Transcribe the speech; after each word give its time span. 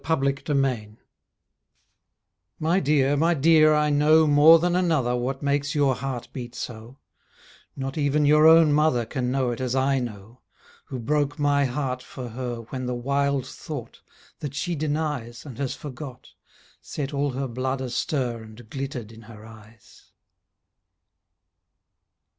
TO 0.03 0.13
A 0.13 0.17
YOUNG 0.19 0.35
GIRL 0.45 0.97
My 2.57 2.79
dear, 2.79 3.15
my 3.15 3.35
dear, 3.35 3.75
I 3.75 3.91
know 3.91 4.25
More 4.25 4.57
than 4.57 4.75
another 4.75 5.15
What 5.15 5.43
makes 5.43 5.75
your 5.75 5.93
heart 5.93 6.27
beat 6.33 6.55
so; 6.55 6.97
Not 7.75 7.99
even 7.99 8.25
your 8.25 8.47
own 8.47 8.73
mother 8.73 9.05
Can 9.05 9.29
know 9.29 9.51
it 9.51 9.61
as 9.61 9.75
I 9.75 9.99
know, 9.99 10.41
Who 10.85 10.97
broke 10.97 11.37
my 11.37 11.65
heart 11.65 12.01
for 12.01 12.29
her 12.29 12.61
When 12.71 12.87
the 12.87 12.95
wild 12.95 13.45
thought, 13.45 14.01
That 14.39 14.55
she 14.55 14.73
denies 14.73 15.45
And 15.45 15.59
has 15.59 15.75
forgot, 15.75 16.29
Set 16.81 17.13
all 17.13 17.33
her 17.33 17.47
blood 17.47 17.79
astir 17.79 18.41
And 18.41 18.67
glittered 18.71 19.11
in 19.11 19.21
her 19.29 19.45
eyes. 19.45 20.05